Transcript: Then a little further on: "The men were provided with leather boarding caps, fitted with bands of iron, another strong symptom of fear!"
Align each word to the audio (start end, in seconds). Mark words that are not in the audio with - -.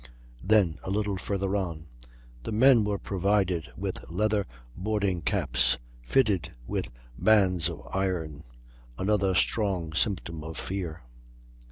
Then 0.41 0.79
a 0.81 0.89
little 0.89 1.15
further 1.17 1.55
on: 1.55 1.85
"The 2.41 2.51
men 2.51 2.83
were 2.83 2.97
provided 2.97 3.69
with 3.77 4.03
leather 4.09 4.47
boarding 4.75 5.21
caps, 5.21 5.77
fitted 6.01 6.51
with 6.65 6.89
bands 7.19 7.69
of 7.69 7.87
iron, 7.93 8.43
another 8.97 9.35
strong 9.35 9.93
symptom 9.93 10.43
of 10.43 10.57
fear!" 10.57 11.03